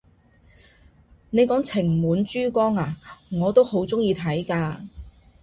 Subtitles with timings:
[1.29, 2.91] 你講情滿珠江咓，
[3.39, 4.77] 我都好鍾意睇㗎！